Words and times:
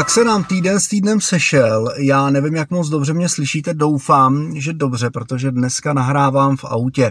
Tak 0.00 0.10
se 0.10 0.24
nám 0.24 0.44
týden 0.44 0.80
s 0.80 0.88
týdnem 0.88 1.20
sešel. 1.20 1.88
Já 1.98 2.30
nevím, 2.30 2.54
jak 2.54 2.70
moc 2.70 2.88
dobře 2.88 3.14
mě 3.14 3.28
slyšíte, 3.28 3.74
doufám, 3.74 4.54
že 4.56 4.72
dobře, 4.72 5.10
protože 5.10 5.50
dneska 5.50 5.92
nahrávám 5.92 6.56
v 6.56 6.64
autě. 6.64 7.10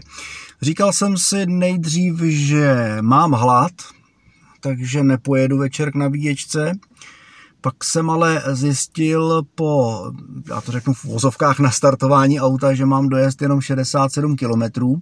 Říkal 0.62 0.94
jsem 0.94 1.18
si 1.18 1.46
nejdřív, 1.46 2.20
že 2.22 2.98
mám 3.02 3.32
hlad, 3.32 3.72
takže 4.60 5.04
nepojedu 5.04 5.58
večer 5.58 5.92
k 5.92 5.96
nabíječce. 5.96 6.72
Pak 7.62 7.84
jsem 7.84 8.10
ale 8.10 8.44
zjistil 8.52 9.42
po, 9.56 10.02
já 10.50 10.62
to 10.62 10.72
řeknu 10.72 10.94
v 10.94 11.06
vozovkách 11.06 11.60
na 11.60 11.72
startování 11.72 12.40
auta, 12.40 12.74
že 12.74 12.86
mám 12.86 13.10
dojezd 13.10 13.42
jenom 13.42 13.62
67 13.62 14.36
kilometrů. 14.36 15.02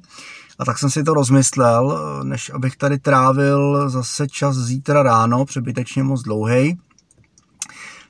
A 0.59 0.65
tak 0.65 0.77
jsem 0.77 0.89
si 0.89 1.03
to 1.03 1.13
rozmyslel, 1.13 1.99
než 2.23 2.51
abych 2.53 2.75
tady 2.75 2.99
trávil 2.99 3.89
zase 3.89 4.27
čas 4.27 4.55
zítra 4.55 5.03
ráno, 5.03 5.45
přebytečně 5.45 6.03
moc 6.03 6.21
dlouhý 6.21 6.77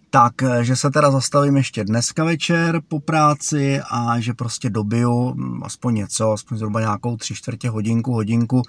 tak, 0.10 0.44
eh, 0.44 0.64
že 0.64 0.76
se 0.76 0.92
teda 0.92 1.12
zastavím 1.12 1.58
ještě 1.58 1.84
dneska 1.84 2.24
večer 2.24 2.82
po 2.88 3.00
práci 3.00 3.82
a 3.90 4.20
že 4.20 4.34
prostě 4.34 4.70
dobiju 4.70 5.34
hm, 5.34 5.62
aspoň 5.64 5.96
něco, 5.96 6.32
aspoň 6.32 6.58
zhruba 6.58 6.80
nějakou 6.80 7.18
tři 7.18 7.36
čtvrtě 7.36 7.70
hodinku, 7.70 8.14
hodinku, 8.14 8.62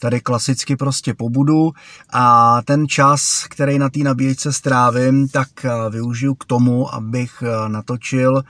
tady 0.00 0.20
klasicky 0.20 0.76
prostě 0.76 1.14
pobudu. 1.14 1.72
A 2.12 2.58
ten 2.62 2.88
čas, 2.88 3.44
který 3.50 3.78
na 3.78 3.88
té 3.88 4.00
nabíječce 4.00 4.52
strávím, 4.52 5.28
tak 5.28 5.48
eh, 5.64 5.70
využiju 5.90 6.34
k 6.34 6.44
tomu, 6.44 6.94
abych 6.94 7.42
eh, 7.42 7.68
natočil 7.68 8.42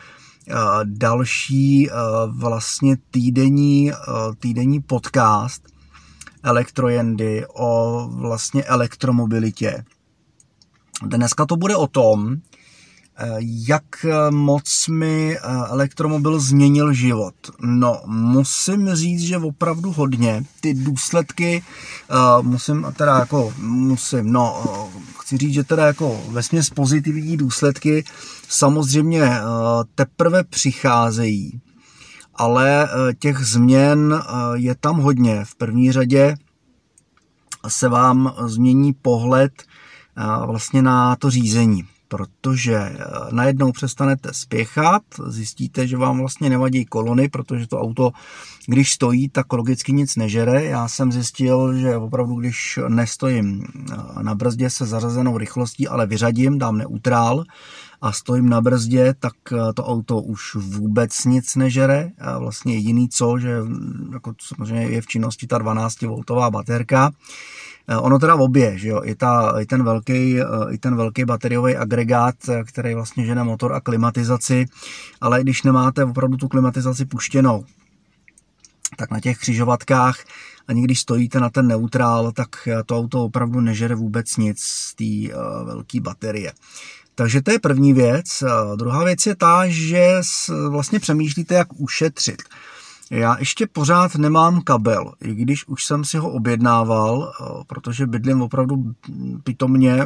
další 0.85 1.89
vlastně 2.27 2.97
týdenní, 3.11 3.93
týdenní 4.39 4.81
podcast 4.81 5.63
Elektrojendy 6.43 7.47
o 7.55 8.09
vlastně 8.13 8.65
elektromobilitě 8.65 9.85
Dneska 11.01 11.47
to 11.47 11.57
bude 11.57 11.77
o 11.77 11.87
tom, 11.87 12.37
eh, 13.17 13.37
jak 13.41 14.07
moc 14.31 14.89
mi 14.89 15.37
eh, 15.37 15.41
elektromobil 15.69 16.41
změnil 16.41 16.93
život. 16.93 17.35
No, 17.61 18.03
musím 18.07 18.95
říct, 18.95 19.21
že 19.21 19.39
opravdu 19.39 19.93
hodně. 19.93 20.45
Ty 20.61 20.75
důsledky, 20.75 21.63
eh, 22.11 22.15
musím 22.43 22.87
teda 22.97 23.19
jako, 23.19 23.55
musím, 23.59 24.33
no, 24.33 24.65
chci 25.19 25.37
říct, 25.39 25.55
že 25.55 25.65
teda 25.65 25.87
jako 25.87 26.21
vesměs 26.29 26.71
pozitivní 26.71 27.37
důsledky 27.37 28.05
samozřejmě 28.49 29.31
teprve 29.95 30.45
přicházejí, 30.45 31.61
ale 32.35 32.89
těch 33.19 33.39
změn 33.39 34.23
je 34.55 34.75
tam 34.75 34.97
hodně. 35.01 35.45
V 35.45 35.55
první 35.55 35.93
řadě 35.93 36.37
se 37.69 37.89
vám 37.89 38.35
změní 38.47 38.93
pohled 38.93 39.53
vlastně 40.47 40.83
na 40.83 41.17
to 41.17 41.31
řízení, 41.31 41.85
protože 42.09 42.75
eh, 42.75 42.97
najednou 43.31 43.73
přestanete 43.73 44.29
spěchat, 44.33 45.03
zjistíte, 45.27 45.87
že 45.87 45.97
vám 45.97 46.19
vlastně 46.19 46.51
nevadí 46.51 46.85
kolony, 46.85 47.29
protože 47.29 47.67
to 47.67 47.81
auto, 47.81 48.11
když 48.67 48.93
stojí, 48.93 49.29
tak 49.29 49.53
logicky 49.53 49.93
nic 49.93 50.17
nežere. 50.17 50.65
Já 50.65 50.89
jsem 50.89 51.13
zjistil, 51.13 51.75
že 51.79 51.97
opravdu, 51.97 52.35
když 52.35 52.79
nestojím 52.89 53.65
eh, 53.65 54.23
na 54.23 54.35
brzdě 54.35 54.71
se 54.71 54.87
zařazenou 54.87 55.39
rychlostí, 55.39 55.89
ale 55.89 56.07
vyřadím, 56.07 56.59
dám 56.59 56.79
neutrál, 56.79 57.45
a 58.03 58.13
stojím 58.13 58.49
na 58.49 58.61
brzdě, 58.61 59.15
tak 59.19 59.35
eh, 59.53 59.73
to 59.75 59.85
auto 59.85 60.21
už 60.21 60.55
vůbec 60.55 61.25
nic 61.25 61.57
nežere. 61.57 62.11
A 62.19 62.39
vlastně 62.39 62.75
jediný 62.75 63.09
co, 63.09 63.39
že 63.39 63.61
hm, 63.63 64.11
jako 64.13 64.35
samozřejmě 64.41 64.87
je 64.87 65.01
v 65.01 65.07
činnosti 65.07 65.47
ta 65.47 65.59
12V 65.59 66.51
baterka, 66.51 67.11
Eh, 67.89 67.97
ono 67.97 68.19
teda 68.19 68.35
obě, 68.35 68.79
že 68.79 68.89
jo, 68.89 69.01
i, 69.05 69.15
ta, 69.15 69.61
i, 69.61 69.67
ten 69.67 69.85
velký, 69.85 70.41
eh, 70.41 70.45
i 70.71 70.79
ten 70.79 70.97
velký 70.97 71.25
bateriový 71.25 71.77
agregát, 71.77 72.35
který 72.67 72.95
vlastně 72.95 73.27
žene 73.27 73.45
motor 73.45 73.73
a 73.73 73.81
klimatizaci, 73.81 74.65
ale 75.21 75.43
když 75.43 75.63
nemáte 75.63 76.05
opravdu 76.05 76.37
tu 76.37 76.49
klimatizaci 76.49 77.05
puštěnou, 77.05 77.65
tak 78.97 79.11
na 79.11 79.21
těch 79.21 79.39
křižovatkách 79.39 80.25
ani 80.69 80.83
když 80.83 81.01
stojíte 81.01 81.41
na 81.41 81.51
ten 81.51 81.67
neutrál, 81.67 82.33
tak 82.33 82.69
to 82.87 82.99
auto 82.99 83.25
opravdu 83.25 83.61
nežere 83.61 83.95
vůbec 83.95 84.37
nic 84.37 84.61
z 84.61 84.95
té 84.95 85.35
velké 85.65 86.01
baterie. 86.01 86.53
Takže 87.15 87.43
to 87.43 87.51
je 87.51 87.59
první 87.59 87.93
věc. 87.93 88.45
Druhá 88.77 89.05
věc 89.05 89.27
je 89.27 89.37
ta, 89.37 89.63
že 89.67 90.21
vlastně 90.69 91.01
přemýšlíte, 91.01 91.55
jak 91.55 91.81
ušetřit. 91.81 92.43
Já 93.13 93.37
ještě 93.39 93.67
pořád 93.67 94.15
nemám 94.15 94.61
kabel, 94.61 95.13
i 95.21 95.35
když 95.35 95.69
už 95.69 95.85
jsem 95.85 96.05
si 96.05 96.19
ho 96.19 96.31
objednával, 96.31 97.33
eh, 97.33 97.65
protože 97.67 98.07
bydlím 98.07 98.43
opravdu 98.43 98.95
pitomně 99.45 100.05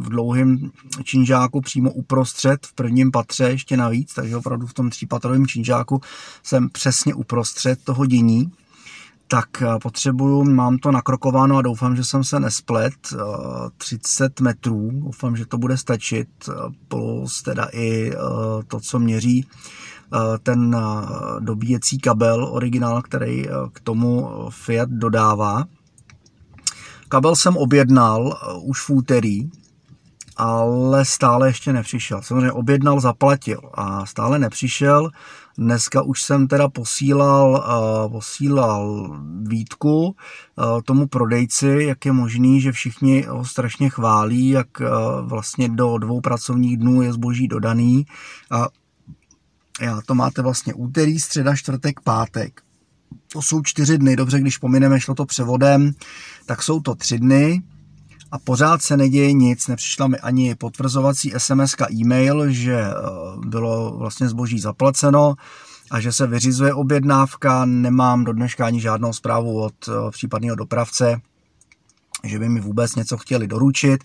v 0.00 0.08
dlouhém 0.08 0.70
činžáku 1.04 1.60
přímo 1.60 1.90
uprostřed, 1.90 2.66
v 2.66 2.72
prvním 2.72 3.10
patře 3.10 3.44
ještě 3.44 3.76
navíc, 3.76 4.14
takže 4.14 4.36
opravdu 4.36 4.66
v 4.66 4.74
tom 4.74 4.90
třípatrovém 4.90 5.46
činžáku 5.46 6.00
jsem 6.42 6.68
přesně 6.68 7.14
uprostřed 7.14 7.84
toho 7.84 8.06
dění 8.06 8.52
tak 9.28 9.62
eh, 9.62 9.78
potřebuju, 9.82 10.44
mám 10.44 10.78
to 10.78 10.92
nakrokováno 10.92 11.56
a 11.56 11.62
doufám, 11.62 11.96
že 11.96 12.04
jsem 12.04 12.24
se 12.24 12.40
nesplet, 12.40 12.94
30 13.76 14.40
eh, 14.40 14.44
metrů, 14.44 14.90
doufám, 14.92 15.36
že 15.36 15.46
to 15.46 15.58
bude 15.58 15.76
stačit, 15.76 16.28
plus 16.88 17.42
teda 17.42 17.68
i 17.72 18.12
to, 18.68 18.80
co 18.80 18.98
měří 18.98 19.46
Eh, 20.14 20.38
ten 20.42 20.76
eh, 20.76 21.40
dobíjecí 21.40 21.98
kabel, 21.98 22.48
originál, 22.50 23.02
který 23.02 23.48
eh, 23.48 23.52
k 23.72 23.80
tomu 23.80 24.30
Fiat 24.50 24.90
dodává. 24.90 25.64
Kabel 27.08 27.36
jsem 27.36 27.56
objednal 27.56 28.38
už 28.62 28.80
v 28.80 28.90
úterý, 28.90 29.50
ale 30.36 31.04
stále 31.04 31.48
ještě 31.48 31.72
nepřišel. 31.72 32.22
Samozřejmě 32.22 32.52
objednal, 32.52 33.00
zaplatil 33.00 33.60
a 33.74 34.06
stále 34.06 34.38
nepřišel. 34.38 35.10
Dneska 35.58 36.02
už 36.02 36.22
jsem 36.22 36.48
teda 36.48 36.68
posílal, 36.68 37.64
posílal 38.12 39.10
výtku 39.42 40.16
tomu 40.84 41.06
prodejci, 41.06 41.66
jak 41.66 42.06
je 42.06 42.12
možný, 42.12 42.60
že 42.60 42.72
všichni 42.72 43.22
ho 43.22 43.44
strašně 43.44 43.90
chválí, 43.90 44.48
jak 44.48 44.66
vlastně 45.22 45.68
do 45.68 45.98
dvou 45.98 46.20
pracovních 46.20 46.76
dnů 46.76 47.02
je 47.02 47.12
zboží 47.12 47.48
dodaný. 47.48 48.06
A 48.50 48.68
já 49.80 50.00
to 50.06 50.14
máte 50.14 50.42
vlastně 50.42 50.74
úterý, 50.74 51.18
středa, 51.18 51.56
čtvrtek, 51.56 52.00
pátek. 52.00 52.62
To 53.32 53.42
jsou 53.42 53.62
čtyři 53.62 53.98
dny, 53.98 54.16
dobře, 54.16 54.40
když 54.40 54.58
pomineme, 54.58 55.00
šlo 55.00 55.14
to 55.14 55.26
převodem, 55.26 55.92
tak 56.46 56.62
jsou 56.62 56.80
to 56.80 56.94
tři 56.94 57.18
dny 57.18 57.62
a 58.30 58.38
pořád 58.38 58.82
se 58.82 58.96
neděje 58.96 59.32
nic, 59.32 59.66
nepřišla 59.68 60.06
mi 60.06 60.18
ani 60.18 60.54
potvrzovací 60.54 61.32
SMS 61.38 61.74
e-mail, 61.92 62.50
že 62.50 62.74
eh, 62.74 62.94
bylo 63.46 63.98
vlastně 63.98 64.28
zboží 64.28 64.58
zaplaceno 64.58 65.34
a 65.90 66.00
že 66.00 66.12
se 66.12 66.26
vyřizuje 66.26 66.74
objednávka, 66.74 67.64
nemám 67.64 68.24
do 68.24 68.32
dneška 68.32 68.66
ani 68.66 68.80
žádnou 68.80 69.12
zprávu 69.12 69.62
od 69.62 69.74
eh, 69.88 70.10
případného 70.10 70.56
dopravce, 70.56 71.20
že 72.24 72.38
by 72.38 72.48
mi 72.48 72.60
vůbec 72.60 72.94
něco 72.94 73.18
chtěli 73.18 73.46
doručit 73.46 74.04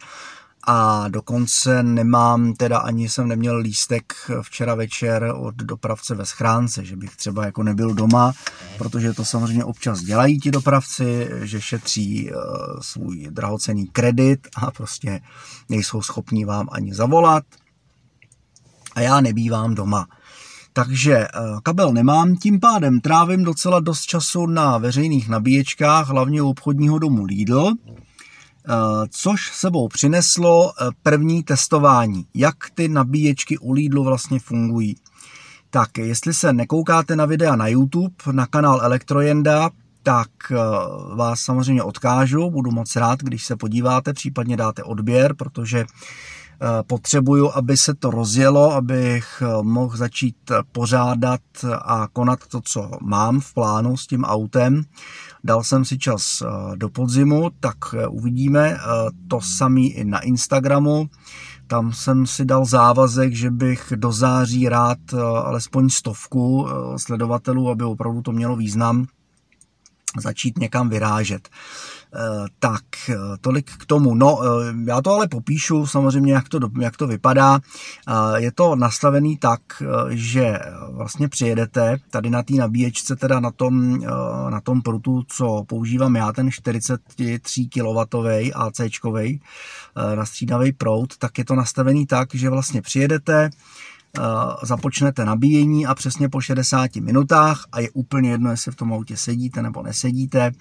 a 0.67 1.07
dokonce 1.07 1.83
nemám, 1.83 2.53
teda 2.53 2.77
ani 2.77 3.09
jsem 3.09 3.27
neměl 3.27 3.57
lístek 3.57 4.13
včera 4.41 4.75
večer 4.75 5.33
od 5.35 5.55
dopravce 5.55 6.15
ve 6.15 6.25
schránce, 6.25 6.85
že 6.85 6.95
bych 6.95 7.15
třeba 7.15 7.45
jako 7.45 7.63
nebyl 7.63 7.93
doma, 7.93 8.33
protože 8.77 9.13
to 9.13 9.25
samozřejmě 9.25 9.63
občas 9.63 9.99
dělají 9.99 10.39
ti 10.39 10.51
dopravci, 10.51 11.29
že 11.41 11.61
šetří 11.61 12.31
uh, 12.31 12.37
svůj 12.81 13.27
drahocený 13.29 13.87
kredit 13.87 14.47
a 14.55 14.71
prostě 14.71 15.21
nejsou 15.69 16.01
schopní 16.01 16.45
vám 16.45 16.67
ani 16.71 16.93
zavolat 16.93 17.43
a 18.95 19.01
já 19.01 19.21
nebývám 19.21 19.75
doma. 19.75 20.07
Takže 20.73 21.17
uh, 21.27 21.59
kabel 21.63 21.93
nemám, 21.93 22.35
tím 22.35 22.59
pádem 22.59 23.01
trávím 23.01 23.43
docela 23.43 23.79
dost 23.79 24.01
času 24.01 24.45
na 24.45 24.77
veřejných 24.77 25.29
nabíječkách, 25.29 26.07
hlavně 26.07 26.41
u 26.41 26.49
obchodního 26.49 26.99
domu 26.99 27.23
Lidl, 27.23 27.73
Eh, 27.87 28.12
což 29.09 29.51
sebou 29.53 29.87
přineslo 29.87 30.71
eh, 30.71 30.89
první 31.03 31.43
testování, 31.43 32.25
jak 32.33 32.55
ty 32.73 32.87
nabíječky 32.87 33.57
u 33.57 33.71
Lidlu 33.71 34.03
vlastně 34.03 34.39
fungují. 34.39 34.95
Tak 35.69 35.97
jestli 35.97 36.33
se 36.33 36.53
nekoukáte 36.53 37.15
na 37.15 37.25
videa 37.25 37.55
na 37.55 37.67
YouTube, 37.67 38.15
na 38.31 38.45
kanál 38.45 38.81
Elektrojenda, 38.81 39.69
tak 40.03 40.29
eh, 40.51 40.55
vás 41.15 41.39
samozřejmě 41.39 41.83
odkážu, 41.83 42.49
budu 42.49 42.71
moc 42.71 42.95
rád, 42.95 43.19
když 43.19 43.45
se 43.45 43.55
podíváte, 43.55 44.13
případně 44.13 44.57
dáte 44.57 44.83
odběr, 44.83 45.33
protože 45.35 45.85
potřebuju, 46.87 47.51
aby 47.51 47.77
se 47.77 47.93
to 47.93 48.11
rozjelo, 48.11 48.73
abych 48.73 49.43
mohl 49.61 49.97
začít 49.97 50.35
pořádat 50.71 51.41
a 51.81 52.07
konat 52.13 52.39
to, 52.47 52.61
co 52.61 52.91
mám 53.01 53.39
v 53.39 53.53
plánu 53.53 53.97
s 53.97 54.07
tím 54.07 54.23
autem. 54.23 54.83
Dal 55.43 55.63
jsem 55.63 55.85
si 55.85 55.97
čas 55.97 56.41
eh, 56.41 56.77
do 56.77 56.89
podzimu, 56.89 57.49
tak 57.59 57.77
eh, 57.93 58.07
uvidíme. 58.07 58.71
Eh, 58.71 58.79
to 59.27 59.41
samý 59.41 59.93
i 59.93 60.05
na 60.05 60.19
Instagramu. 60.19 61.09
Tam 61.67 61.93
jsem 61.93 62.27
si 62.27 62.45
dal 62.45 62.65
závazek, 62.65 63.33
že 63.33 63.51
bych 63.51 63.93
do 63.95 64.11
září 64.11 64.69
rád 64.69 65.13
alespoň 65.43 65.89
stovku 65.89 66.67
sledovatelů, 66.97 67.69
aby 67.69 67.83
opravdu 67.83 68.21
to 68.21 68.31
mělo 68.31 68.55
význam, 68.55 69.05
začít 70.19 70.57
někam 70.57 70.89
vyrážet. 70.89 71.49
Tak, 72.59 72.83
tolik 73.41 73.71
k 73.71 73.85
tomu. 73.85 74.15
No, 74.15 74.39
já 74.85 75.01
to 75.01 75.11
ale 75.11 75.27
popíšu 75.27 75.87
samozřejmě, 75.87 76.33
jak 76.33 76.49
to, 76.49 76.59
jak 76.81 76.97
to 76.97 77.07
vypadá. 77.07 77.59
Je 78.35 78.51
to 78.51 78.75
nastavený 78.75 79.37
tak, 79.37 79.61
že 80.09 80.59
vlastně 80.89 81.29
přijedete 81.29 81.97
tady 82.09 82.29
na 82.29 82.43
té 82.43 82.53
nabíječce, 82.53 83.15
teda 83.15 83.39
na 83.39 83.51
tom, 83.51 83.99
na 84.49 84.61
tom 84.61 84.81
prutu, 84.81 85.23
co 85.27 85.63
používám 85.67 86.15
já, 86.15 86.31
ten 86.31 86.51
43 86.51 87.67
kW 87.73 87.97
AC 88.55 88.79
na 90.15 90.25
střídavý 90.25 90.71
prout, 90.71 91.17
tak 91.17 91.37
je 91.37 91.45
to 91.45 91.55
nastavený 91.55 92.05
tak, 92.05 92.35
že 92.35 92.49
vlastně 92.49 92.81
přijedete, 92.81 93.49
započnete 94.63 95.25
nabíjení 95.25 95.85
a 95.85 95.95
přesně 95.95 96.29
po 96.29 96.41
60 96.41 96.95
minutách 96.95 97.65
a 97.71 97.79
je 97.79 97.91
úplně 97.91 98.31
jedno, 98.31 98.51
jestli 98.51 98.71
v 98.71 98.75
tom 98.75 98.93
autě 98.93 99.17
sedíte 99.17 99.61
nebo 99.61 99.83
nesedíte, 99.83 100.51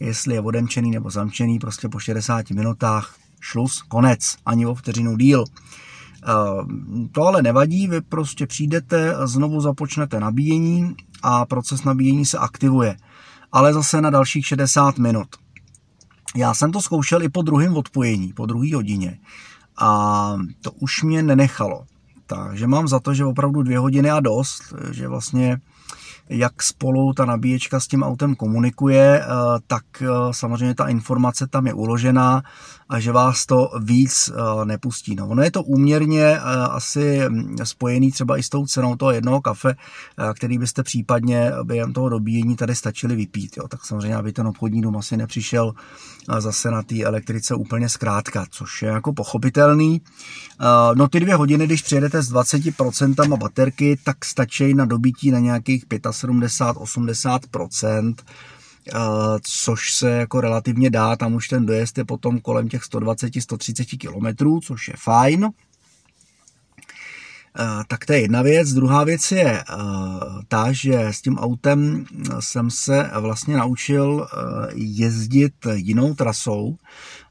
jestli 0.00 0.34
je 0.34 0.40
odemčený 0.40 0.90
nebo 0.90 1.10
zamčený, 1.10 1.58
prostě 1.58 1.88
po 1.88 1.98
60 1.98 2.50
minutách 2.50 3.14
šlus, 3.40 3.82
konec, 3.82 4.36
ani 4.46 4.66
o 4.66 4.74
vteřinu 4.74 5.16
díl. 5.16 5.44
To 7.12 7.22
ale 7.22 7.42
nevadí, 7.42 7.88
vy 7.88 8.00
prostě 8.00 8.46
přijdete, 8.46 9.14
znovu 9.24 9.60
započnete 9.60 10.20
nabíjení 10.20 10.96
a 11.22 11.46
proces 11.46 11.84
nabíjení 11.84 12.26
se 12.26 12.38
aktivuje, 12.38 12.96
ale 13.52 13.74
zase 13.74 14.00
na 14.00 14.10
dalších 14.10 14.46
60 14.46 14.98
minut. 14.98 15.28
Já 16.36 16.54
jsem 16.54 16.72
to 16.72 16.82
zkoušel 16.82 17.22
i 17.22 17.28
po 17.28 17.42
druhém 17.42 17.76
odpojení, 17.76 18.32
po 18.32 18.46
druhé 18.46 18.74
hodině 18.74 19.18
a 19.78 20.36
to 20.60 20.72
už 20.72 21.02
mě 21.02 21.22
nenechalo. 21.22 21.84
Takže 22.26 22.66
mám 22.66 22.88
za 22.88 23.00
to, 23.00 23.14
že 23.14 23.24
opravdu 23.24 23.62
dvě 23.62 23.78
hodiny 23.78 24.10
a 24.10 24.20
dost, 24.20 24.74
že 24.90 25.08
vlastně 25.08 25.60
jak 26.28 26.62
spolu 26.62 27.12
ta 27.12 27.24
nabíječka 27.24 27.80
s 27.80 27.86
tím 27.86 28.02
autem 28.02 28.34
komunikuje, 28.34 29.20
eh, 29.22 29.26
tak 29.66 29.84
eh, 30.02 30.06
samozřejmě 30.30 30.74
ta 30.74 30.88
informace 30.88 31.46
tam 31.46 31.66
je 31.66 31.74
uložená 31.74 32.42
a 32.88 33.00
že 33.00 33.12
vás 33.12 33.46
to 33.46 33.70
víc 33.82 34.30
eh, 34.30 34.64
nepustí. 34.64 35.14
No, 35.14 35.28
ono 35.28 35.42
je 35.42 35.50
to 35.50 35.62
úměrně 35.62 36.40
asi 36.70 37.20
hm, 37.28 37.56
spojený 37.64 38.12
třeba 38.12 38.38
i 38.38 38.42
s 38.42 38.48
tou 38.48 38.66
cenou 38.66 38.96
toho 38.96 39.10
jednoho 39.10 39.40
kafe, 39.40 39.74
který 40.34 40.58
byste 40.58 40.82
případně 40.82 41.52
během 41.64 41.92
toho 41.92 42.08
dobíjení 42.08 42.56
tady 42.56 42.74
stačili 42.74 43.16
vypít. 43.16 43.56
Jo. 43.56 43.68
Tak 43.68 43.84
samozřejmě, 43.84 44.16
aby 44.16 44.32
ten 44.32 44.46
obchodní 44.46 44.82
dům 44.82 44.96
asi 44.96 45.16
nepřišel 45.16 45.72
zase 46.38 46.70
na 46.70 46.82
té 46.82 47.02
elektrice 47.02 47.54
úplně 47.54 47.88
zkrátka, 47.88 48.46
což 48.50 48.82
je 48.82 48.88
jako 48.88 49.12
pochopitelný. 49.12 50.00
No 50.94 51.08
ty 51.08 51.20
dvě 51.20 51.34
hodiny, 51.34 51.66
když 51.66 51.82
přijedete 51.82 52.22
s 52.22 52.32
20% 52.32 53.38
baterky, 53.38 53.98
tak 54.04 54.24
stačí 54.24 54.74
na 54.74 54.84
dobití 54.84 55.30
na 55.30 55.38
nějakých 55.38 55.86
75-80%, 56.24 58.14
což 59.42 59.94
se 59.94 60.10
jako 60.10 60.40
relativně 60.40 60.90
dá, 60.90 61.16
tam 61.16 61.34
už 61.34 61.48
ten 61.48 61.66
dojezd 61.66 61.98
je 61.98 62.04
potom 62.04 62.40
kolem 62.40 62.68
těch 62.68 62.82
120-130 62.82 63.98
km, 63.98 64.60
což 64.60 64.88
je 64.88 64.94
fajn. 64.98 65.48
Tak 67.88 68.06
to 68.06 68.12
je 68.12 68.20
jedna 68.20 68.42
věc. 68.42 68.72
Druhá 68.72 69.04
věc 69.04 69.32
je 69.32 69.64
ta, 70.48 70.72
že 70.72 71.06
s 71.06 71.22
tím 71.22 71.38
autem 71.38 72.06
jsem 72.40 72.70
se 72.70 73.10
vlastně 73.20 73.56
naučil 73.56 74.28
jezdit 74.74 75.52
jinou 75.74 76.14
trasou, 76.14 76.76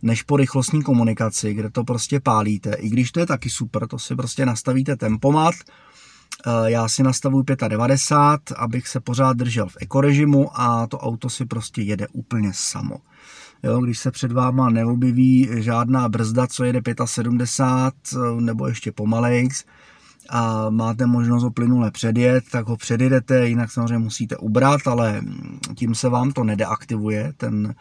než 0.02 0.24
po 0.24 0.38
rychlostní 0.38 0.84
komunikaci, 0.84 1.54
kde 1.54 1.70
to 1.70 1.84
prostě 1.84 2.20
pálíte. 2.20 2.74
I 2.74 2.90
když 2.90 3.12
to 3.12 3.20
je 3.20 3.26
taky 3.26 3.50
super, 3.50 3.88
to 3.88 4.00
si 4.00 4.16
prostě 4.16 4.46
nastavíte 4.46 4.96
tempomat, 4.96 5.56
já 6.66 6.88
si 6.88 7.04
nastavuju 7.04 7.44
95, 7.68 8.58
abych 8.58 8.88
se 8.88 9.00
pořád 9.00 9.38
držel 9.38 9.68
v 9.68 9.78
ekorežimu 9.82 10.62
a 10.62 10.88
to 10.88 10.98
auto 11.00 11.30
si 11.30 11.46
prostě 11.46 11.82
jede 11.82 12.08
úplně 12.08 12.52
samo. 12.54 12.96
Jo, 13.64 13.82
když 13.82 14.00
se 14.00 14.12
před 14.12 14.32
váma 14.32 14.70
neobjeví 14.70 15.50
žádná 15.54 16.10
brzda, 16.10 16.48
co 16.48 16.64
jede 16.64 16.82
75 17.06 18.22
nebo 18.40 18.68
ještě 18.68 18.92
pomalejc, 18.92 19.66
a 20.30 20.70
máte 20.70 21.06
možnost 21.06 21.44
ho 21.44 21.52
plynule 21.52 21.92
předjet, 21.92 22.44
tak 22.52 22.68
ho 22.68 22.78
předjedete, 22.78 23.48
jinak 23.48 23.72
samozřejmě 23.72 23.98
musíte 23.98 24.38
ubrat, 24.38 24.88
ale 24.88 25.22
tím 25.76 25.96
se 25.96 26.10
vám 26.10 26.32
to 26.32 26.44
nedeaktivuje, 26.44 27.34
ten, 27.38 27.76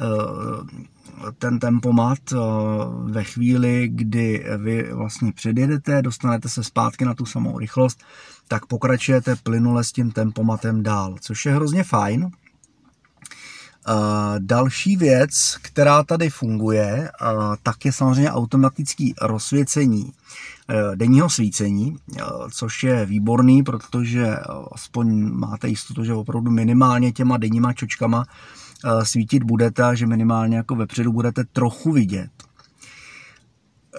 eh, 0.00 1.32
ten 1.38 1.58
tempomat 1.58 2.18
eh, 2.32 2.36
ve 3.04 3.24
chvíli, 3.24 3.88
kdy 3.92 4.46
vy 4.56 4.92
vlastně 4.92 5.32
předjedete, 5.32 6.02
dostanete 6.02 6.48
se 6.48 6.64
zpátky 6.64 7.04
na 7.04 7.14
tu 7.14 7.26
samou 7.26 7.58
rychlost, 7.58 8.02
tak 8.48 8.66
pokračujete 8.66 9.36
plynule 9.36 9.84
s 9.84 9.92
tím 9.92 10.10
tempomatem 10.10 10.82
dál, 10.82 11.16
což 11.20 11.46
je 11.46 11.54
hrozně 11.54 11.84
fajn, 11.84 12.30
Další 14.38 14.96
věc, 14.96 15.58
která 15.62 16.02
tady 16.02 16.30
funguje, 16.30 17.10
uh, 17.22 17.54
tak 17.62 17.84
je 17.84 17.92
samozřejmě 17.92 18.30
automatické 18.30 19.04
rozsvěcení 19.22 20.04
uh, 20.04 20.96
denního 20.96 21.30
svícení, 21.30 21.96
což 22.50 22.82
je 22.82 23.06
výborný, 23.06 23.62
protože 23.62 24.36
aspoň 24.72 25.30
máte 25.32 25.68
jistotu, 25.68 26.04
že 26.04 26.14
opravdu 26.14 26.50
minimálně 26.50 27.12
těma 27.12 27.36
denníma 27.36 27.72
čočkama 27.72 28.24
svítit 29.02 29.42
budete 29.42 29.82
a 29.82 29.94
že 29.94 30.06
minimálně 30.06 30.56
jako 30.56 30.74
vepředu 30.74 31.12
budete 31.12 31.44
trochu 31.52 31.92
vidět. 31.92 32.30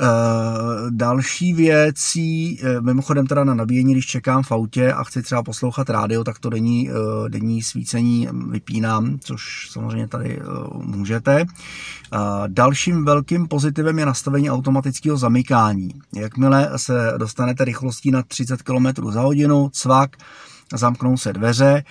Uh, 0.01 0.89
další 0.89 1.53
věcí, 1.53 2.59
uh, 2.63 2.81
mimochodem 2.81 3.27
teda 3.27 3.43
na 3.43 3.53
nabíjení, 3.53 3.93
když 3.93 4.05
čekám 4.05 4.43
v 4.43 4.51
autě 4.51 4.93
a 4.93 5.03
chci 5.03 5.21
třeba 5.21 5.43
poslouchat 5.43 5.89
rádio, 5.89 6.23
tak 6.23 6.39
to 6.39 6.49
denní, 6.49 6.89
uh, 6.89 7.29
denní 7.29 7.61
svícení 7.61 8.27
vypínám, 8.49 9.17
což 9.19 9.69
samozřejmě 9.71 10.07
tady 10.07 10.41
můžete. 10.73 11.45
Dalším 12.47 13.05
velkým 13.05 13.47
pozitivem 13.47 13.99
je 13.99 14.05
nastavení 14.05 14.51
automatického 14.51 15.17
zamykání. 15.17 15.89
Jakmile 16.15 16.71
se 16.75 17.13
dostanete 17.17 17.65
rychlostí 17.65 18.11
na 18.11 18.23
30 18.23 18.61
km 18.61 19.11
za 19.11 19.21
hodinu, 19.21 19.69
cvak, 19.69 20.17
zamknou 20.73 21.17
se 21.17 21.33
dveře. 21.33 21.83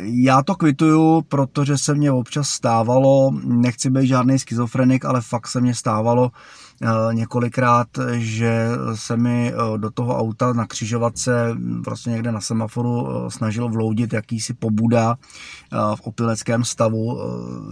Já 0.00 0.42
to 0.42 0.54
kvituju, 0.54 1.22
protože 1.28 1.78
se 1.78 1.94
mně 1.94 2.12
občas 2.12 2.48
stávalo, 2.48 3.30
nechci 3.44 3.90
být 3.90 4.06
žádný 4.06 4.38
schizofrenik, 4.38 5.04
ale 5.04 5.20
fakt 5.20 5.46
se 5.46 5.60
mně 5.60 5.74
stávalo, 5.74 6.30
Eh, 6.30 6.69
několikrát, 7.12 7.88
že 8.12 8.68
se 8.94 9.16
mi 9.16 9.52
eh, 9.52 9.78
do 9.78 9.90
toho 9.90 10.18
auta 10.18 10.52
na 10.52 10.66
křižovatce 10.66 11.56
prostě 11.84 12.10
někde 12.10 12.32
na 12.32 12.40
semaforu 12.40 13.08
eh, 13.08 13.30
snažil 13.30 13.68
vloudit 13.68 14.12
jakýsi 14.12 14.54
pobuda 14.54 15.16
v 15.94 16.00
opileckém 16.00 16.64
stavu. 16.64 17.20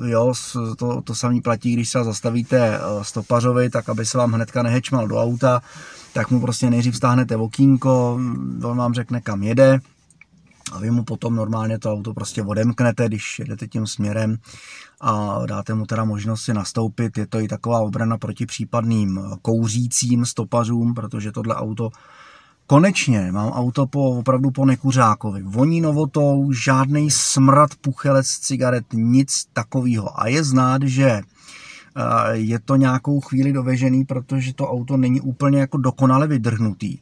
Jo, 0.07 0.33
to, 0.79 1.03
to 1.03 1.15
samý 1.15 1.41
platí, 1.41 1.73
když 1.73 1.89
se 1.89 2.05
zastavíte 2.05 2.81
stopařovi, 3.03 3.71
tak 3.71 3.89
aby 3.89 4.07
se 4.07 4.19
vám 4.19 4.33
hnedka 4.33 4.63
nehečmal 4.63 5.09
do 5.09 5.23
auta, 5.23 5.63
tak 6.13 6.31
mu 6.31 6.41
prostě 6.41 6.71
nejdřív 6.71 6.97
stáhnete 6.97 7.37
okýnko, 7.37 8.21
on 8.65 8.77
vám 8.77 8.95
řekne, 8.95 9.21
kam 9.21 9.43
jede, 9.43 9.81
a 10.73 10.79
vy 10.79 10.91
mu 10.91 11.05
potom 11.05 11.37
normálně 11.37 11.79
to 11.79 11.93
auto 11.93 12.15
prostě 12.15 12.43
odemknete, 12.43 13.09
když 13.09 13.39
jedete 13.39 13.67
tím 13.67 13.87
směrem 13.87 14.37
a 15.01 15.39
dáte 15.47 15.75
mu 15.75 15.87
teda 15.87 16.05
možnost 16.05 16.43
si 16.43 16.55
nastoupit. 16.55 17.19
Je 17.19 17.27
to 17.27 17.41
i 17.41 17.49
taková 17.49 17.81
obrana 17.81 18.19
proti 18.19 18.47
případným 18.47 19.21
kouřícím 19.43 20.27
stopařům, 20.27 20.95
protože 20.95 21.33
tohle 21.33 21.55
auto 21.55 21.91
Konečně 22.71 23.33
mám 23.33 23.49
auto 23.49 23.87
po, 23.87 24.11
opravdu 24.11 24.51
po 24.51 24.65
nekuřákovi. 24.65 25.43
Voní 25.43 25.81
novotou, 25.81 26.53
žádný 26.53 27.11
smrad 27.11 27.71
puchelec 27.81 28.27
cigaret, 28.27 28.85
nic 28.93 29.45
takového. 29.53 30.21
A 30.21 30.29
je 30.29 30.45
znát, 30.45 30.83
že 30.83 31.09
eh, 31.11 31.23
je 32.33 32.59
to 32.59 32.77
nějakou 32.77 33.21
chvíli 33.21 33.53
dovežený, 33.53 34.05
protože 34.05 34.55
to 34.55 34.71
auto 34.71 34.97
není 34.97 35.21
úplně 35.21 35.61
jako 35.61 35.79
dokonale 35.79 36.27
vydrhnutý 36.27 36.99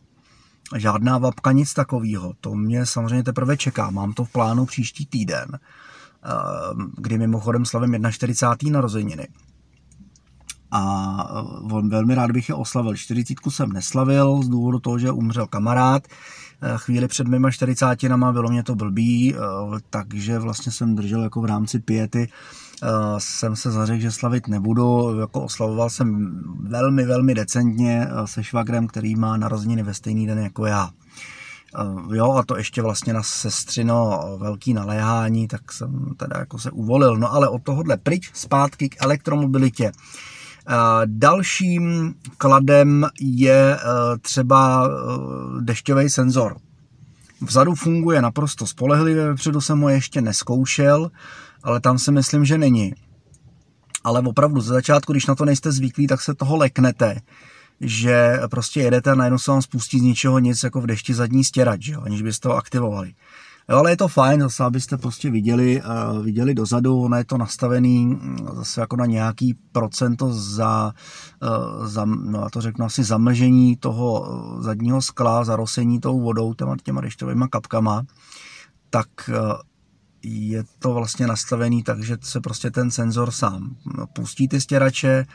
žádná 0.76 1.18
vapka, 1.18 1.52
nic 1.52 1.74
takového. 1.74 2.32
To 2.40 2.54
mě 2.54 2.86
samozřejmě 2.86 3.22
teprve 3.22 3.56
čeká. 3.56 3.90
Mám 3.90 4.12
to 4.12 4.24
v 4.24 4.32
plánu 4.32 4.66
příští 4.66 5.06
týden, 5.06 5.48
eh, 5.52 6.28
kdy 6.96 7.18
mimochodem 7.18 7.64
slavím 7.64 8.06
41. 8.10 8.72
narozeniny. 8.72 9.28
A 10.70 10.82
eh, 11.76 11.88
velmi 11.88 12.14
rád 12.14 12.30
bych 12.30 12.48
je 12.48 12.54
oslavil. 12.54 12.96
40 12.96 13.50
jsem 13.50 13.72
neslavil 13.72 14.42
z 14.42 14.48
důvodu 14.48 14.78
toho, 14.78 14.98
že 14.98 15.10
umřel 15.10 15.46
kamarád. 15.46 16.02
Eh, 16.62 16.72
chvíli 16.76 17.08
před 17.08 17.28
mýma 17.28 17.50
40 17.50 18.32
bylo 18.32 18.50
mě 18.50 18.62
to 18.62 18.74
blbý, 18.74 19.34
takže 19.90 20.38
vlastně 20.38 20.72
jsem 20.72 20.96
držel 20.96 21.22
jako 21.22 21.40
v 21.40 21.44
rámci 21.44 21.78
piety 21.78 22.28
Eh, 22.82 22.88
jsem 23.18 23.56
se 23.56 23.70
zařekl, 23.70 24.00
že 24.00 24.12
slavit 24.12 24.48
nebudu. 24.48 25.18
Jako 25.20 25.42
oslavoval 25.42 25.90
jsem 25.90 26.40
velmi, 26.60 27.04
velmi 27.04 27.34
decentně 27.34 28.08
eh, 28.10 28.26
se 28.26 28.44
švagrem, 28.44 28.86
který 28.86 29.16
má 29.16 29.36
narozeniny 29.36 29.82
ve 29.82 29.94
stejný 29.94 30.26
den 30.26 30.38
jako 30.38 30.66
já. 30.66 30.90
Eh, 31.78 32.16
jo, 32.16 32.32
a 32.32 32.42
to 32.42 32.56
ještě 32.56 32.82
vlastně 32.82 33.12
na 33.12 33.22
sestřino 33.22 34.22
velký 34.38 34.74
naléhání, 34.74 35.48
tak 35.48 35.72
jsem 35.72 36.14
teda 36.16 36.38
jako 36.38 36.58
se 36.58 36.70
uvolil. 36.70 37.16
No 37.16 37.32
ale 37.32 37.48
od 37.48 37.62
tohohle 37.62 37.96
pryč, 37.96 38.30
zpátky 38.34 38.88
k 38.88 39.02
elektromobilitě. 39.02 39.92
Dalším 41.04 42.14
kladem 42.38 43.06
je 43.20 43.78
třeba 44.20 44.88
dešťový 45.60 46.10
senzor. 46.10 46.56
Vzadu 47.40 47.74
funguje 47.74 48.22
naprosto 48.22 48.66
spolehlivě, 48.66 49.26
vepředu 49.26 49.60
jsem 49.60 49.80
ho 49.80 49.88
ještě 49.88 50.20
neskoušel, 50.20 51.10
ale 51.62 51.80
tam 51.80 51.98
si 51.98 52.12
myslím, 52.12 52.44
že 52.44 52.58
není. 52.58 52.94
ale 54.04 54.20
opravdu 54.20 54.60
ze 54.60 54.74
začátku, 54.74 55.12
když 55.12 55.26
na 55.26 55.34
to 55.34 55.44
nejste 55.44 55.72
zvyklí, 55.72 56.06
tak 56.06 56.20
se 56.20 56.34
toho 56.34 56.56
leknete 56.56 57.20
že 57.80 58.40
prostě 58.50 58.80
jedete 58.80 59.10
a 59.10 59.14
najednou 59.14 59.38
se 59.38 59.50
vám 59.50 59.62
spustí 59.62 59.98
z 59.98 60.02
ničeho 60.02 60.38
nic 60.38 60.62
jako 60.62 60.80
v 60.80 60.86
dešti 60.86 61.14
zadní 61.14 61.44
stěrač, 61.44 61.90
aniž 62.02 62.22
byste 62.22 62.48
to 62.48 62.56
aktivovali. 62.56 63.14
Jo, 63.68 63.78
ale 63.78 63.90
je 63.90 63.96
to 63.96 64.08
fajn, 64.08 64.40
zase 64.40 64.64
abyste 64.64 64.96
prostě 64.96 65.30
viděli, 65.30 65.82
uh, 65.82 66.24
viděli 66.24 66.54
dozadu, 66.54 67.00
ono 67.00 67.16
je 67.16 67.24
to 67.24 67.38
nastavený 67.38 68.06
mm, 68.06 68.38
zase 68.54 68.80
jako 68.80 68.96
na 68.96 69.06
nějaký 69.06 69.54
procento 69.72 70.32
za, 70.32 70.92
uh, 71.42 71.86
za 71.86 72.04
no 72.04 72.40
já 72.40 72.50
to 72.50 72.60
řeknu 72.60 72.86
asi 72.86 73.04
zamlžení 73.04 73.76
toho 73.76 74.28
eh, 74.28 74.62
zadního 74.62 75.02
skla, 75.02 75.44
zarosení 75.44 76.00
tou 76.00 76.20
vodou, 76.20 76.54
těma, 76.54 76.76
těma 76.82 77.00
dešťovými 77.00 77.44
kapkama, 77.50 78.02
tak 78.90 79.08
uh, 79.28 79.52
je 80.22 80.64
to 80.78 80.94
vlastně 80.94 81.26
nastavený 81.26 81.82
tak, 81.82 82.04
že 82.04 82.16
se 82.20 82.40
prostě 82.40 82.70
ten 82.70 82.90
senzor 82.90 83.30
sám 83.30 83.76
pustí 84.12 84.48
ty 84.48 84.60
stěrače, 84.60 85.26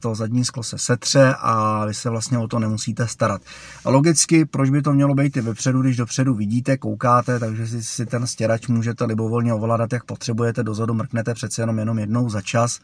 to 0.00 0.14
zadní 0.14 0.44
sklo 0.44 0.62
se 0.62 0.78
setře 0.78 1.34
a 1.38 1.84
vy 1.86 1.94
se 1.94 2.10
vlastně 2.10 2.38
o 2.38 2.48
to 2.48 2.58
nemusíte 2.58 3.06
starat. 3.06 3.42
A 3.84 3.90
logicky, 3.90 4.44
proč 4.44 4.70
by 4.70 4.82
to 4.82 4.92
mělo 4.92 5.14
být 5.14 5.36
i 5.36 5.40
vepředu, 5.40 5.82
když 5.82 5.96
dopředu 5.96 6.34
vidíte, 6.34 6.76
koukáte, 6.76 7.38
takže 7.38 7.66
si, 7.66 7.82
si 7.82 8.06
ten 8.06 8.26
stěrač 8.26 8.68
můžete 8.68 9.04
libovolně 9.04 9.54
ovládat, 9.54 9.92
jak 9.92 10.04
potřebujete, 10.04 10.62
dozadu 10.62 10.94
mrknete 10.94 11.34
přece 11.34 11.62
jenom 11.62 11.78
jenom 11.78 11.98
jednou 11.98 12.28
za 12.28 12.40
čas, 12.40 12.80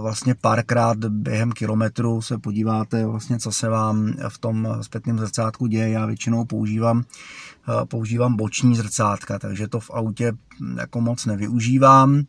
vlastně 0.00 0.34
párkrát 0.34 0.98
během 1.04 1.52
kilometru 1.52 2.22
se 2.22 2.38
podíváte 2.38 3.06
vlastně, 3.06 3.38
co 3.38 3.52
se 3.52 3.68
vám 3.68 4.12
v 4.28 4.38
tom 4.38 4.68
zpětném 4.80 5.18
zrcátku 5.18 5.66
děje. 5.66 5.88
Já 5.90 6.06
většinou 6.06 6.44
používám, 6.44 7.00
e, 7.00 7.86
používám 7.86 8.36
boční 8.36 8.76
zrcátka, 8.76 9.38
takže 9.38 9.68
to 9.68 9.80
v 9.80 9.90
autě 9.90 10.32
jako 10.76 11.00
moc 11.00 11.26
nevyužívám 11.26 12.24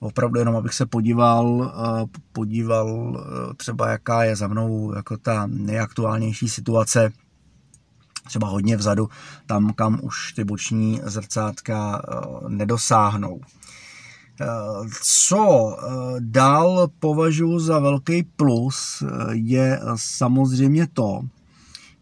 opravdu 0.00 0.38
jenom 0.38 0.56
abych 0.56 0.74
se 0.74 0.86
podíval, 0.86 1.72
podíval 2.32 3.16
e, 3.16 3.54
třeba 3.54 3.88
jaká 3.88 4.24
je 4.24 4.36
za 4.36 4.48
mnou 4.48 4.94
jako 4.96 5.16
ta 5.16 5.46
nejaktuálnější 5.46 6.48
situace, 6.48 7.12
třeba 8.26 8.48
hodně 8.48 8.76
vzadu, 8.76 9.08
tam, 9.46 9.72
kam 9.72 9.98
už 10.02 10.32
ty 10.32 10.44
boční 10.44 11.00
zrcátka 11.04 12.02
nedosáhnou. 12.48 13.40
Co 15.02 15.76
dál 16.18 16.88
považuji 17.00 17.58
za 17.58 17.78
velký 17.78 18.22
plus, 18.22 19.02
je 19.30 19.80
samozřejmě 19.96 20.86
to, 20.92 21.20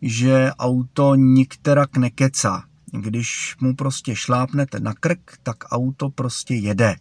že 0.03 0.51
auto 0.59 1.15
nikterak 1.15 1.97
nekecá. 1.97 2.63
Když 2.93 3.57
mu 3.61 3.75
prostě 3.75 4.17
šlápnete 4.17 4.81
na 4.81 4.95
krk, 4.95 5.39
tak 5.43 5.57
auto 5.71 6.11
prostě 6.11 6.55
jede 6.55 6.97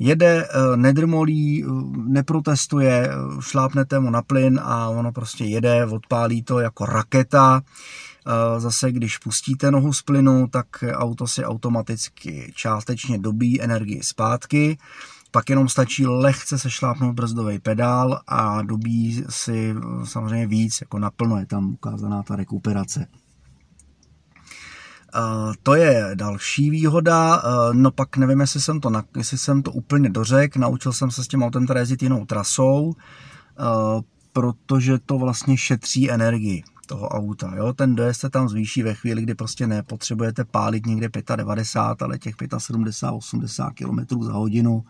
jede, 0.00 0.44
eh, 0.44 0.76
nedrmolí, 0.76 1.64
eh, 1.64 1.68
neprotestuje, 1.96 3.08
eh, 3.08 3.12
šlápnete 3.40 4.00
mu 4.00 4.10
na 4.10 4.22
plyn 4.22 4.60
a 4.62 4.88
ono 4.88 5.12
prostě 5.12 5.44
jede, 5.44 5.86
odpálí 5.86 6.42
to 6.42 6.60
jako 6.60 6.86
raketa. 6.86 7.62
Zase, 8.58 8.92
když 8.92 9.18
pustíte 9.18 9.70
nohu 9.70 9.92
z 9.92 10.02
plynu, 10.02 10.46
tak 10.48 10.66
auto 10.92 11.26
si 11.26 11.44
automaticky 11.44 12.52
částečně 12.54 13.18
dobí 13.18 13.62
energii 13.62 14.02
zpátky. 14.02 14.78
Pak 15.30 15.50
jenom 15.50 15.68
stačí 15.68 16.06
lehce 16.06 16.58
se 16.58 16.70
šlápnout 16.70 17.14
brzdový 17.14 17.58
pedál 17.58 18.20
a 18.26 18.62
dobí 18.62 19.24
si 19.28 19.74
samozřejmě 20.04 20.46
víc, 20.46 20.80
jako 20.80 20.98
naplno 20.98 21.38
je 21.38 21.46
tam 21.46 21.72
ukázaná 21.72 22.22
ta 22.22 22.36
rekuperace. 22.36 23.06
Uh, 25.16 25.54
to 25.62 25.74
je 25.74 26.10
další 26.14 26.70
výhoda, 26.70 27.42
no 27.72 27.90
pak 27.90 28.16
nevím, 28.16 28.40
jestli 28.40 28.60
jsem 28.60 28.80
to, 28.80 28.92
jestli 29.16 29.38
jsem 29.38 29.62
to 29.62 29.72
úplně 29.72 30.10
dořek, 30.10 30.56
naučil 30.56 30.92
jsem 30.92 31.10
se 31.10 31.24
s 31.24 31.28
tím 31.28 31.42
autem 31.42 31.66
teda 31.66 31.80
jezdit 31.80 32.02
jinou 32.02 32.26
trasou, 32.26 32.92
protože 34.32 34.98
to 34.98 35.18
vlastně 35.18 35.56
šetří 35.56 36.10
energii 36.10 36.62
toho 36.90 37.08
auta. 37.08 37.52
Jo? 37.56 37.72
Ten 37.72 37.94
dojezd 37.94 38.20
se 38.20 38.30
tam 38.30 38.48
zvýší 38.48 38.82
ve 38.82 38.94
chvíli, 38.94 39.22
kdy 39.22 39.34
prostě 39.34 39.66
nepotřebujete 39.66 40.44
pálit 40.44 40.86
někde 40.86 41.08
95, 41.36 42.04
ale 42.04 42.18
těch 42.18 42.36
75-80 42.36 43.72
km 43.74 44.24
za 44.24 44.32
hodinu 44.32 44.84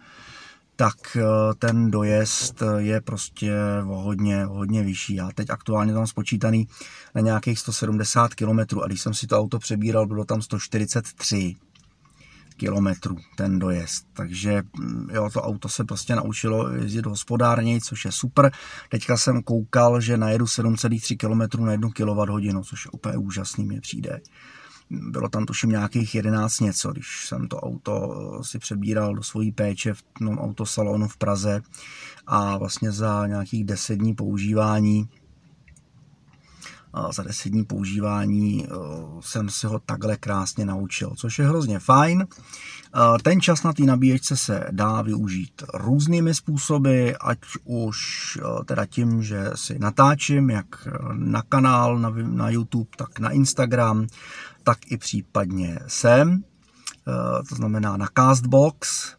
tak 0.77 1.17
eh, 1.17 1.55
ten 1.59 1.91
dojezd 1.91 2.63
je 2.79 3.01
prostě 3.01 3.53
o 3.89 4.01
hodně, 4.01 4.47
o 4.47 4.55
hodně 4.55 4.83
vyšší. 4.83 5.15
Já 5.15 5.29
teď 5.35 5.51
aktuálně 5.51 5.93
tam 5.93 6.07
spočítaný 6.07 6.69
na 7.15 7.21
nějakých 7.21 7.59
170 7.59 8.35
km 8.35 8.59
a 8.83 8.87
když 8.87 9.01
jsem 9.01 9.15
si 9.15 9.27
to 9.27 9.39
auto 9.39 9.59
přebíral, 9.59 10.07
bylo 10.07 10.25
tam 10.25 10.43
143 10.43 11.57
kilometrů 12.61 13.17
ten 13.37 13.59
dojezd. 13.59 14.07
Takže 14.13 14.63
mm, 14.79 15.09
jo, 15.13 15.31
to 15.33 15.43
auto 15.43 15.69
se 15.69 15.85
prostě 15.85 16.17
naučilo 16.17 16.69
jezdit 16.69 17.07
hospodárněji, 17.07 17.81
což 17.81 18.05
je 18.05 18.13
super. 18.13 18.53
Teďka 18.89 19.17
jsem 19.17 19.43
koukal, 19.43 20.01
že 20.01 20.17
najedu 20.17 20.45
7,3 20.45 21.17
km 21.17 21.65
na 21.65 21.73
1 21.73 21.89
kWh, 21.91 22.63
což 22.65 22.85
je 22.85 22.91
úplně 22.91 23.17
úžasný, 23.17 23.65
mi 23.65 23.81
přijde 23.81 24.21
bylo 24.91 25.29
tam 25.29 25.47
tuším 25.47 25.71
nějakých 25.71 26.15
11 26.15 26.61
něco, 26.61 26.93
když 26.93 27.27
jsem 27.27 27.49
to 27.49 27.57
auto 27.57 27.93
eh, 28.41 28.45
si 28.45 28.59
přebíral 28.59 29.15
do 29.15 29.23
svojí 29.23 29.53
péče 29.53 29.95
v 29.95 30.03
tom 30.19 30.39
autosalonu 30.39 31.09
v 31.09 31.17
Praze 31.17 31.63
a 32.27 32.59
vlastně 32.59 32.93
za 32.93 33.27
nějakých 33.27 33.65
10 33.65 33.97
dní 33.97 34.15
používání 34.15 35.09
za 37.11 37.23
10 37.23 37.49
dní 37.49 37.65
používání 37.65 38.67
eh, 38.67 38.69
jsem 39.21 39.51
si 39.51 39.67
ho 39.67 39.79
takhle 39.79 40.17
krásně 40.17 40.65
naučil, 40.65 41.13
což 41.17 41.39
je 41.39 41.49
hrozně 41.49 41.79
fajn. 41.79 42.27
Eh, 42.27 43.19
ten 43.23 43.41
čas 43.41 43.63
na 43.63 43.73
té 43.73 43.83
nabíječce 43.83 44.37
se 44.37 44.67
dá 44.71 45.03
využít 45.03 45.63
různými 45.75 46.35
způsoby, 46.35 47.11
ať 47.21 47.39
už 47.65 48.39
teda 48.65 48.87
tím, 48.87 49.23
že 49.23 49.51
si 49.55 49.79
natáčím 49.79 50.51
jak 50.51 50.89
na 51.13 51.43
kanál 51.43 51.99
na, 52.23 52.51
YouTube, 52.51 52.91
tak 52.97 53.19
na 53.19 53.31
Instagram, 53.31 54.07
tak 54.63 54.79
i 54.87 54.97
případně 54.97 55.79
sem, 55.87 56.43
eh, 57.09 57.43
to 57.49 57.55
znamená 57.55 57.97
na 57.97 58.09
Castbox, 58.19 59.13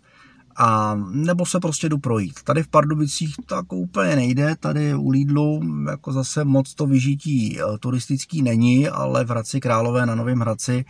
a 0.58 0.96
nebo 1.12 1.46
se 1.46 1.60
prostě 1.60 1.90
jdu 1.90 1.98
projít. 1.98 2.44
Tady 2.44 2.64
v 2.64 2.68
Pardubicích 2.68 3.36
to 3.46 3.56
jako 3.56 3.76
úplně 3.76 4.16
nejde, 4.16 4.56
tady 4.60 4.96
u 4.96 5.10
Lidlu 5.10 5.62
jako 5.90 6.12
zase 6.12 6.44
moc 6.44 6.74
to 6.74 6.88
vyžití 6.88 7.60
eh, 7.60 7.78
turistický 7.80 8.42
není, 8.42 8.90
ale 8.90 9.26
v 9.26 9.30
Hradci 9.30 9.60
Králové 9.60 10.06
na 10.06 10.16
Novém 10.16 10.40
Hradci 10.40 10.86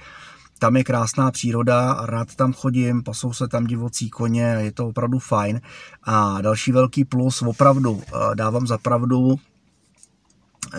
tam 0.60 0.78
je 0.78 0.84
krásná 0.84 1.32
příroda, 1.32 2.06
rád 2.06 2.36
tam 2.36 2.54
chodím, 2.54 3.04
pasou 3.04 3.34
se 3.34 3.48
tam 3.48 3.66
divocí 3.66 4.10
koně, 4.10 4.44
je 4.60 4.72
to 4.72 4.88
opravdu 4.88 5.20
fajn. 5.20 5.62
A 6.04 6.42
další 6.42 6.72
velký 6.72 7.06
plus, 7.06 7.42
opravdu 7.42 8.02
eh, 8.08 8.36
dávám 8.36 8.68
za 8.68 8.78
pravdu, 8.78 9.36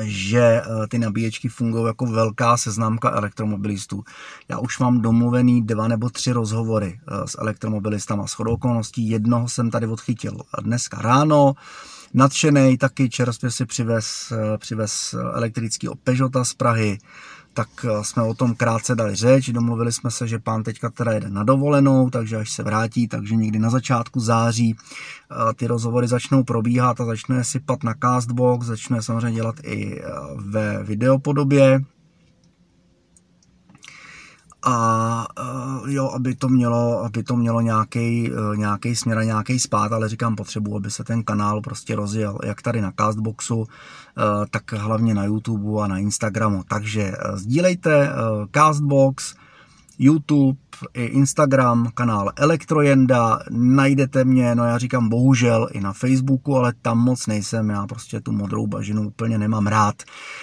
že 0.00 0.40
eh, 0.40 0.86
ty 0.88 0.98
nabíječky 0.98 1.48
fungují 1.48 1.86
jako 1.86 2.06
velká 2.06 2.56
seznámka 2.56 3.10
elektromobilistů. 3.10 4.04
Já 4.48 4.58
už 4.58 4.78
mám 4.78 5.00
domluvený 5.00 5.62
dva 5.62 5.88
nebo 5.88 6.10
tři 6.10 6.32
rozhovory 6.32 7.00
eh, 7.08 7.28
s 7.28 7.38
elektromobilistama. 7.40 8.26
S 8.26 8.32
chodou 8.32 8.52
okolností 8.52 9.10
jednoho 9.10 9.48
jsem 9.48 9.70
tady 9.70 9.86
odchytil 9.86 10.36
dneska 10.62 11.02
ráno, 11.02 11.54
nadšený, 12.14 12.78
taky 12.78 13.08
čerstvě 13.08 13.50
si 13.50 13.66
přivez, 13.66 14.32
eh, 14.32 14.58
přivez 14.58 15.14
elektrický 15.32 15.88
Peugeota 16.04 16.44
z 16.44 16.54
Prahy, 16.54 16.98
tak 17.54 17.68
eh, 17.84 18.04
jsme 18.04 18.22
o 18.22 18.34
tom 18.34 18.54
krátce 18.54 18.94
dali 18.94 19.14
řeč, 19.14 19.50
domluvili 19.50 19.92
jsme 19.92 20.10
se, 20.10 20.28
že 20.28 20.38
pán 20.38 20.62
teďka 20.62 20.90
teda 20.90 21.12
jede 21.12 21.30
na 21.30 21.44
dovolenou, 21.44 22.10
takže 22.10 22.36
až 22.36 22.50
se 22.50 22.62
vrátí, 22.62 23.08
takže 23.08 23.36
někdy 23.36 23.58
na 23.58 23.70
začátku 23.70 24.20
září 24.20 24.76
eh, 24.76 25.54
ty 25.54 25.66
rozhovory 25.66 26.08
začnou 26.08 26.44
probíhat 26.44 27.00
a 27.00 27.04
začne 27.04 27.44
sypat 27.44 27.84
na 27.84 27.94
Castbox, 27.94 28.66
začne 28.66 29.02
samozřejmě 29.02 29.32
dělat 29.32 29.54
i 29.62 30.00
eh, 30.00 30.04
ve 30.36 30.82
videopodobě, 30.82 31.80
a 34.64 35.26
jo, 35.86 36.10
aby 36.14 36.34
to 36.34 36.48
mělo, 36.48 37.04
aby 37.04 37.22
to 37.22 37.36
mělo 37.36 37.60
nějaký, 37.60 38.30
nějaký 38.56 38.96
směr 38.96 39.18
a 39.18 39.24
nějaký 39.24 39.58
spát, 39.58 39.92
ale 39.92 40.08
říkám 40.08 40.36
potřebu, 40.36 40.76
aby 40.76 40.90
se 40.90 41.04
ten 41.04 41.22
kanál 41.22 41.60
prostě 41.60 41.96
rozjel, 41.96 42.38
jak 42.44 42.62
tady 42.62 42.80
na 42.80 42.92
Castboxu, 43.00 43.66
tak 44.50 44.72
hlavně 44.72 45.14
na 45.14 45.24
YouTube 45.24 45.82
a 45.82 45.86
na 45.86 45.98
Instagramu. 45.98 46.62
Takže 46.68 47.12
sdílejte 47.34 48.12
Castbox, 48.52 49.34
YouTube, 49.98 50.58
i 50.94 51.04
Instagram, 51.04 51.88
kanál 51.94 52.32
Elektrojenda, 52.36 53.38
najdete 53.50 54.24
mě, 54.24 54.54
no 54.54 54.64
já 54.64 54.78
říkám 54.78 55.08
bohužel 55.08 55.68
i 55.72 55.80
na 55.80 55.92
Facebooku, 55.92 56.56
ale 56.56 56.72
tam 56.82 56.98
moc 56.98 57.26
nejsem, 57.26 57.70
já 57.70 57.86
prostě 57.86 58.20
tu 58.20 58.32
modrou 58.32 58.66
bažinu 58.66 59.06
úplně 59.06 59.38
nemám 59.38 59.66
rád. 59.66 60.02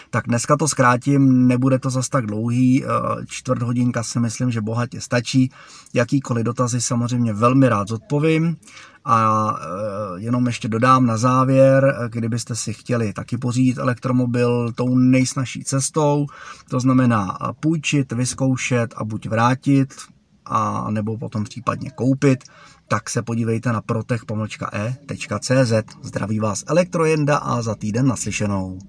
Tak 0.09 0.27
dneska 0.27 0.57
to 0.57 0.67
zkrátím, 0.67 1.47
nebude 1.47 1.79
to 1.79 1.89
zas 1.89 2.09
tak 2.09 2.25
dlouhý, 2.25 2.85
eh, 2.85 2.87
čtvrt 3.25 3.61
hodinka 3.61 4.03
si 4.03 4.19
myslím, 4.19 4.51
že 4.51 4.61
bohatě 4.61 5.01
stačí. 5.01 5.51
Jakýkoliv 5.93 6.45
dotazy 6.45 6.81
samozřejmě 6.81 7.33
velmi 7.33 7.69
rád 7.69 7.87
zodpovím. 7.87 8.57
A 9.05 9.49
eh, 9.59 10.19
jenom 10.21 10.47
ještě 10.47 10.67
dodám 10.67 11.05
na 11.05 11.17
závěr, 11.17 12.09
kdybyste 12.09 12.55
si 12.55 12.73
chtěli 12.73 13.13
taky 13.13 13.37
pořídit 13.37 13.77
elektromobil 13.77 14.71
tou 14.71 14.97
nejsnažší 14.97 15.63
cestou, 15.63 16.25
to 16.69 16.79
znamená 16.79 17.37
půjčit, 17.59 18.11
vyzkoušet 18.11 18.93
a 18.97 19.03
buď 19.03 19.27
vrátit, 19.27 19.93
a 20.49 20.91
nebo 20.91 21.17
potom 21.17 21.43
případně 21.43 21.89
koupit, 21.89 22.43
tak 22.87 23.09
se 23.09 23.21
podívejte 23.21 23.73
na 23.73 23.81
protech.e.cz. 23.81 25.73
Zdraví 26.01 26.39
vás 26.39 26.63
Elektrojenda 26.67 27.37
a 27.37 27.61
za 27.61 27.75
týden 27.75 28.07
naslyšenou. 28.07 28.79